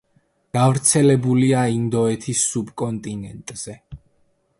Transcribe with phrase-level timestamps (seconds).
[0.55, 3.77] გავრცელებულია ინდოეთის სუბკონტინენტზე.